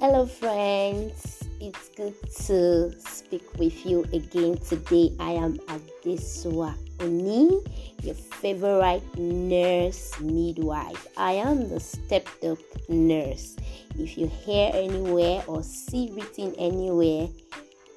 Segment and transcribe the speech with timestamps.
[0.00, 1.44] Hello, friends.
[1.60, 2.14] It's good
[2.46, 5.14] to speak with you again today.
[5.20, 7.60] I am Adesua Oni,
[8.02, 11.06] your favorite nurse midwife.
[11.18, 12.56] I am the stepped up
[12.88, 13.56] nurse.
[13.98, 17.28] If you hear anywhere or see written anywhere,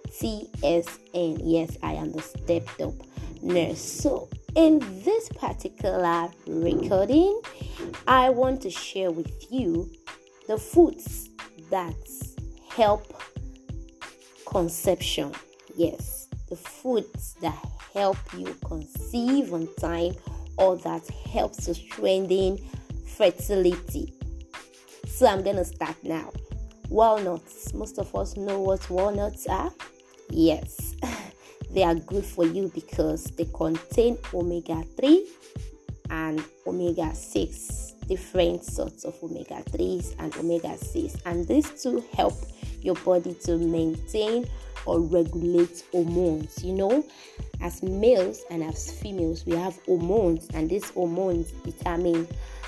[0.10, 2.96] TSN, yes, I am the stepped up
[3.42, 3.80] nurse.
[3.80, 7.40] So, in this particular recording,
[8.06, 9.90] I want to share with you
[10.50, 11.30] the foods
[11.74, 11.96] that
[12.70, 13.20] help
[14.46, 15.32] conception.
[15.76, 17.58] Yes, the foods that
[17.96, 20.14] help you conceive on time
[20.56, 22.60] or that helps to strengthen
[23.18, 24.14] fertility.
[25.08, 26.32] So I'm gonna start now.
[26.90, 27.74] Walnuts.
[27.74, 29.72] Most of us know what walnuts are.
[30.30, 30.96] Yes,
[31.72, 35.28] they are good for you because they contain omega 3
[36.12, 42.34] and omega 6 different sorts of omega 3s and omega 6 and these two help
[42.82, 44.46] your body to maintain
[44.86, 47.06] or regulate hormones you know?
[47.62, 52.28] As males and as females we have hormones and these hormones determine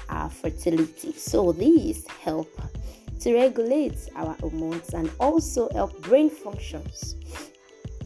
[0.10, 1.14] our fertility.
[1.14, 2.50] So these help
[3.22, 7.16] to regulate our hormones and also help brain functions.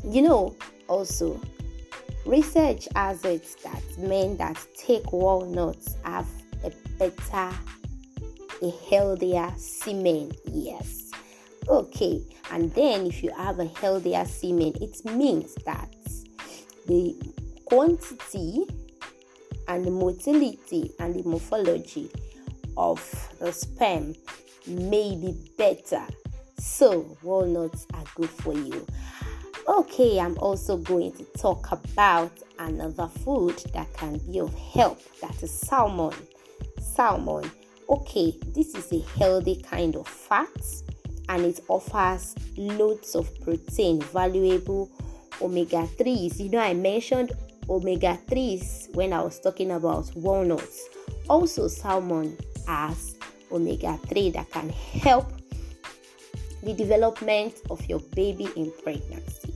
[0.04, 0.56] You know
[0.88, 1.40] also
[2.26, 6.28] research has it that men that take walnuts have
[7.00, 7.56] better,
[8.62, 10.32] a healthier semen.
[10.46, 11.12] Yes.
[11.68, 12.22] Okay.
[12.52, 15.90] And then if you have a healthier semen, it means that
[16.88, 17.16] the
[17.66, 18.66] quantity
[19.68, 22.12] and the motility and the morphology
[22.76, 23.00] of
[23.40, 24.16] the sperm
[24.68, 26.06] may be better.
[26.58, 28.86] So, walnuts are good for you.
[29.68, 35.42] Okay, I'm also going to talk about another food that can be of help that
[35.44, 36.14] is salmon
[37.00, 37.50] salmon.
[37.88, 40.50] Okay, this is a healthy kind of fat
[41.30, 44.92] and it offers loads of protein, valuable
[45.42, 46.42] omega 3s.
[46.42, 47.32] You know, I mentioned
[47.70, 50.90] omega 3s when I was talking about walnuts.
[51.30, 52.36] Also, salmon
[52.68, 53.16] has
[53.50, 55.32] omega 3 that can help
[56.64, 59.54] the development of your baby in pregnancy.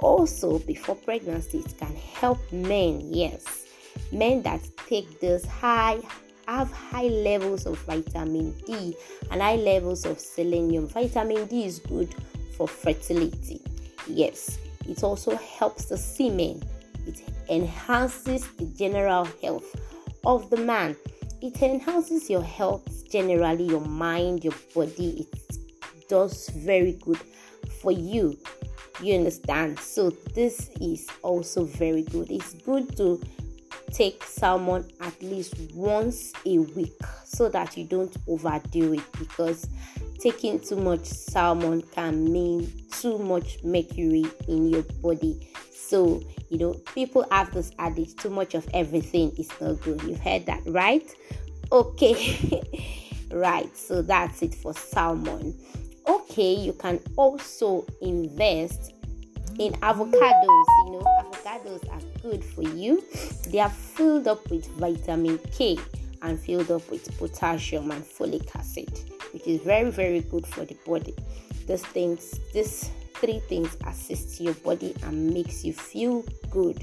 [0.00, 3.64] Also, before pregnancy, it can help men, yes,
[4.10, 6.00] men that take this high
[6.46, 8.96] have high levels of vitamin D
[9.30, 10.86] and high levels of selenium.
[10.88, 12.14] Vitamin D is good
[12.56, 13.60] for fertility.
[14.06, 16.62] Yes, it also helps the semen.
[17.06, 19.76] It enhances the general health
[20.24, 20.96] of the man.
[21.40, 25.26] It enhances your health generally, your mind, your body.
[25.30, 27.20] It does very good
[27.82, 28.38] for you.
[29.02, 29.78] You understand?
[29.78, 32.30] So, this is also very good.
[32.30, 33.20] It's good to
[33.94, 39.68] take salmon at least once a week so that you don't overdo it because
[40.18, 45.48] taking too much salmon can mean too much mercury in your body.
[45.72, 50.02] So, you know, people have this adage too much of everything is not good.
[50.02, 51.08] You've heard that, right?
[51.70, 52.62] Okay,
[53.30, 53.76] right.
[53.76, 55.54] So, that's it for salmon.
[56.08, 58.92] Okay, you can also invest
[59.58, 60.83] in avocados.
[61.44, 63.04] Avocados are good for you.
[63.48, 65.78] They are filled up with vitamin K
[66.22, 68.88] and filled up with potassium and folic acid,
[69.32, 71.14] which is very, very good for the body.
[71.66, 76.82] These things, these three things assist your body and makes you feel good.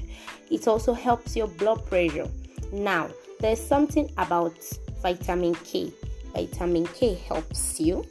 [0.50, 2.28] It also helps your blood pressure.
[2.72, 4.56] Now, there's something about
[5.02, 5.92] vitamin K.
[6.32, 8.04] Vitamin K helps you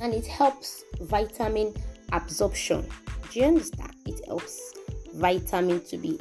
[0.00, 1.74] and it helps vitamin
[2.12, 2.86] absorption
[3.30, 3.94] do you understand?
[4.06, 4.72] It helps
[5.18, 6.18] vitamin to be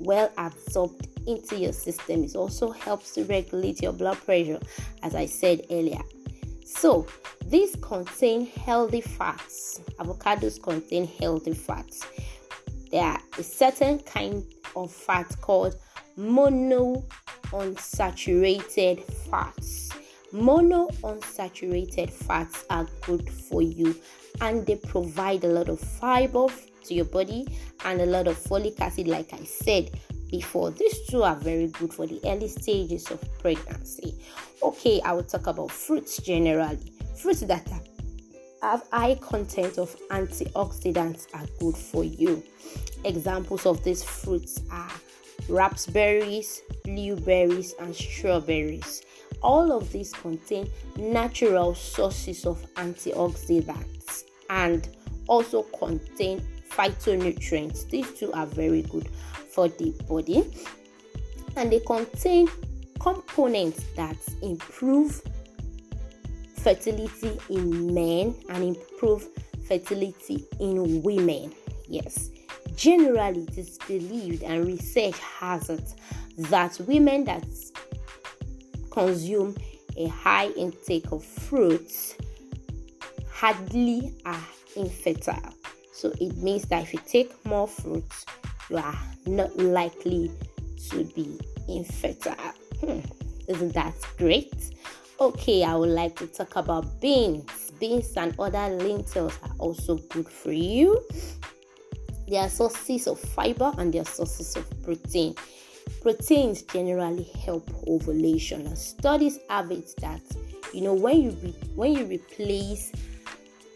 [0.00, 2.24] well absorbed into your system.
[2.24, 4.60] It also helps to regulate your blood pressure,
[5.02, 6.02] as I said earlier.
[6.64, 7.06] So,
[7.46, 9.80] these contain healthy fats.
[9.98, 12.06] Avocados contain healthy fats.
[12.90, 14.44] There are a certain kind
[14.76, 15.76] of fat called
[16.18, 19.90] monounsaturated fats.
[20.32, 23.94] Monounsaturated fats are good for you
[24.40, 26.48] and they provide a lot of fiber
[26.84, 27.46] to your body
[27.84, 29.90] and a lot of folic acid, like I said
[30.30, 30.70] before.
[30.70, 34.14] These two are very good for the early stages of pregnancy.
[34.62, 36.92] Okay, I will talk about fruits generally.
[37.16, 37.66] Fruits that
[38.62, 42.42] have high content of antioxidants are good for you.
[43.04, 44.90] Examples of these fruits are
[45.48, 49.02] raspberries, blueberries, and strawberries.
[49.42, 54.88] All of these contain natural sources of antioxidants and
[55.28, 56.42] also contain
[56.76, 57.88] phytonutrients.
[57.88, 59.08] These two are very good
[59.50, 60.50] for the body
[61.56, 62.48] and they contain
[63.00, 65.22] components that improve
[66.56, 69.28] fertility in men and improve
[69.68, 71.54] fertility in women.
[71.88, 72.30] Yes,
[72.74, 75.94] generally it is believed and research has it
[76.38, 77.46] that women that
[78.90, 79.54] consume
[79.96, 82.16] a high intake of fruits
[83.30, 84.44] hardly are
[84.76, 85.54] infertile.
[85.94, 88.26] So it means that if you take more fruits,
[88.68, 90.30] you are not likely
[90.90, 91.38] to be
[91.68, 92.34] infertile.
[92.80, 92.98] Hmm.
[93.48, 94.52] Isn't that great?
[95.20, 97.70] Okay, I would like to talk about beans.
[97.78, 101.00] Beans and other lentils are also good for you.
[102.28, 105.36] They are sources of fiber and they are sources of protein.
[106.02, 108.66] Proteins generally help ovulation.
[108.66, 110.22] And studies have it that
[110.72, 112.90] you know when you re- when you replace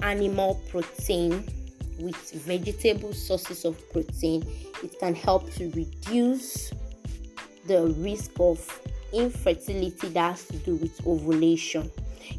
[0.01, 1.45] animal protein
[1.99, 4.47] with vegetable sources of protein,
[4.83, 6.73] it can help to reduce
[7.67, 8.81] the risk of
[9.13, 11.91] infertility that has to do with ovulation.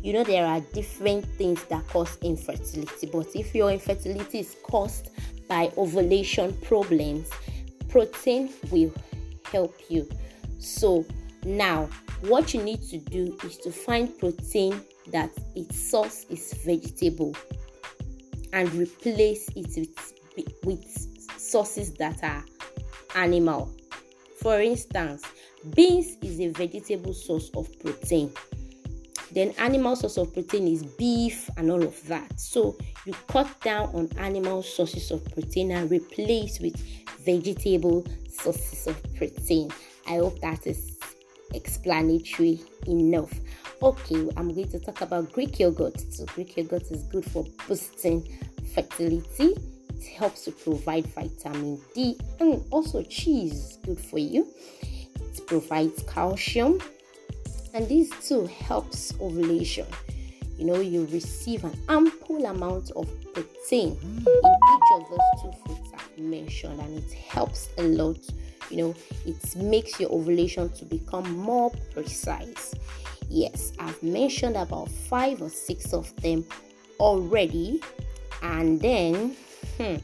[0.01, 5.09] You know, there are different things that cause infertility, but if your infertility is caused
[5.47, 7.29] by ovulation problems,
[7.89, 8.93] protein will
[9.51, 10.07] help you.
[10.59, 11.05] So,
[11.43, 11.89] now
[12.21, 17.35] what you need to do is to find protein that its source is vegetable
[18.53, 19.75] and replace it
[20.35, 22.43] with, with sources that are
[23.15, 23.71] animal.
[24.41, 25.23] For instance,
[25.75, 28.31] beans is a vegetable source of protein.
[29.31, 32.39] Then animal source of protein is beef and all of that.
[32.39, 36.75] So you cut down on animal sources of protein and replace with
[37.25, 39.71] vegetable sources of protein.
[40.07, 40.98] I hope that is
[41.53, 43.33] explanatory enough.
[43.81, 45.99] Okay, I'm going to talk about Greek yogurt.
[46.13, 48.27] So Greek yogurt is good for boosting
[48.73, 49.55] fertility.
[49.95, 54.47] It helps to provide vitamin D and also cheese is good for you.
[54.81, 56.79] It provides calcium
[57.73, 59.85] and this too helps ovulation.
[60.57, 65.91] You know, you receive an ample amount of protein in each of those two foods
[65.93, 68.17] I've mentioned, and it helps a lot.
[68.69, 68.95] You know,
[69.25, 72.73] it makes your ovulation to become more precise.
[73.29, 76.45] Yes, I've mentioned about five or six of them
[76.99, 77.81] already,
[78.41, 79.35] and then
[79.77, 79.95] hmm,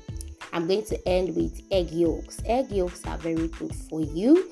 [0.54, 2.42] I'm going to end with egg yolks.
[2.46, 4.52] Egg yolks are very good for you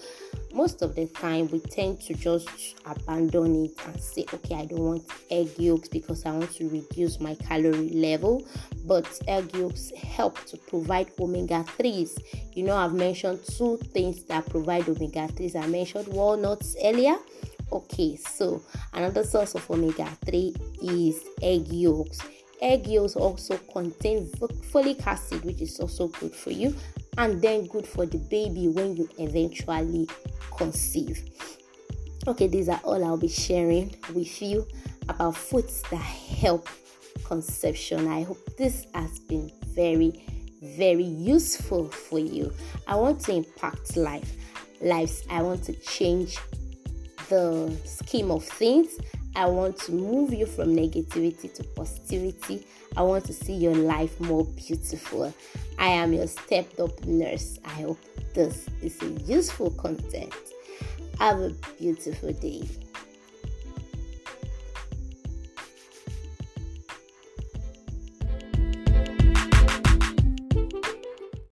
[0.54, 2.48] most of the time we tend to just
[2.86, 7.20] abandon it and say okay i don't want egg yolks because i want to reduce
[7.20, 8.46] my calorie level.
[8.86, 12.20] But egg yolks help to provide omega 3s
[12.54, 17.16] you know i've mentioned two things that provide omega 3s i mentioned walnuts earlier.
[17.72, 18.62] Okay so
[18.94, 22.20] another source of omega 3 is egg yolks.
[22.62, 26.76] Egg yolks also contain folic acid which is also good for you
[27.18, 30.08] and then good for the baby when you eventually
[30.58, 31.30] conceive.
[32.28, 34.66] Okay, these are all I'll be sharing with you
[35.10, 36.70] about foods that help
[37.26, 38.08] conception.
[38.08, 40.26] I hope this has been very,
[40.62, 42.54] very useful for you.
[42.88, 44.36] I want to impact life,
[44.82, 45.24] lives.
[45.30, 46.38] I want to change
[47.30, 48.98] the scheme of things.
[49.36, 52.66] I want to move you from negativity to positivity.
[52.96, 55.34] I want to see your life more beautiful.
[55.80, 57.60] I am your stepped up nurse.
[57.66, 58.00] I hope
[58.34, 60.34] this is a useful content.
[61.20, 61.50] Have a
[61.80, 62.68] beautiful day.